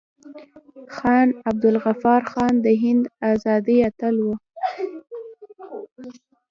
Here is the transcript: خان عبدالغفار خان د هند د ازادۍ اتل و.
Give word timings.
خان 0.95 1.27
عبدالغفار 1.49 2.21
خان 2.31 2.53
د 2.65 2.67
هند 2.81 3.03
د 3.07 3.11
ازادۍ 3.33 3.77
اتل 3.89 4.15
و. 4.25 4.27